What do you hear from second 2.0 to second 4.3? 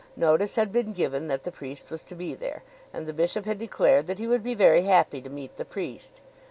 to be there, and the bishop had declared that he